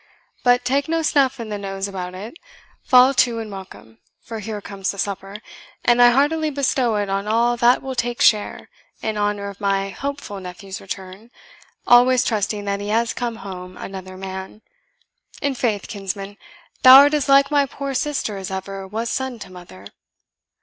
[0.43, 2.33] But take no snuff in the nose about it;
[2.83, 5.37] fall to and welcome, for here comes the supper,
[5.85, 8.71] and I heartily bestow it on all that will take share,
[9.03, 11.29] in honour of my hopeful nephew's return,
[11.85, 14.63] always trusting that he has come home another man.
[15.39, 16.37] In faith, kinsman,
[16.81, 19.85] thou art as like my poor sister as ever was son to mother."